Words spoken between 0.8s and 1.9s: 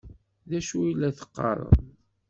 ay la teqqarem?